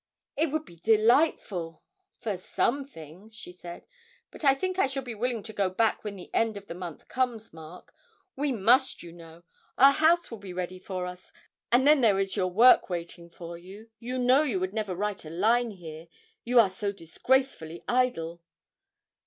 'It 0.35 0.47
would 0.51 0.65
be 0.65 0.77
delightful, 0.77 1.83
for 2.17 2.35
some 2.35 2.83
things,' 2.83 3.35
she 3.35 3.51
said, 3.51 3.85
'but 4.31 4.43
I 4.43 4.55
think 4.55 4.79
I 4.79 4.87
shall 4.87 5.03
be 5.03 5.13
willing 5.13 5.43
to 5.43 5.53
go 5.53 5.69
back 5.69 6.03
when 6.03 6.15
the 6.15 6.33
end 6.33 6.57
of 6.57 6.65
the 6.65 6.73
month 6.73 7.07
comes, 7.07 7.53
Mark; 7.53 7.93
we 8.35 8.51
must, 8.51 9.03
you 9.03 9.11
know; 9.11 9.43
our 9.77 9.91
house 9.91 10.31
will 10.31 10.39
be 10.39 10.53
ready 10.53 10.79
for 10.79 11.05
us, 11.05 11.31
and 11.71 11.85
then 11.85 12.01
there 12.01 12.17
is 12.17 12.35
your 12.35 12.47
work 12.49 12.89
waiting 12.89 13.29
for 13.29 13.59
you, 13.59 13.91
you 13.99 14.17
know 14.17 14.41
you 14.41 14.59
would 14.59 14.73
never 14.73 14.95
write 14.95 15.23
a 15.23 15.29
line 15.29 15.69
here, 15.69 16.07
you 16.43 16.59
are 16.59 16.71
so 16.71 16.91
disgracefully 16.91 17.83
idle!' 17.87 18.41